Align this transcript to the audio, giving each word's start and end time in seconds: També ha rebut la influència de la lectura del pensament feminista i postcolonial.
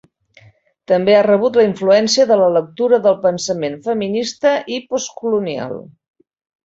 També 0.91 1.13
ha 1.17 1.25
rebut 1.27 1.59
la 1.59 1.65
influència 1.67 2.25
de 2.31 2.37
la 2.41 2.47
lectura 2.55 3.01
del 3.05 3.19
pensament 3.27 3.77
feminista 3.91 4.55
i 4.77 4.81
postcolonial. 4.95 5.79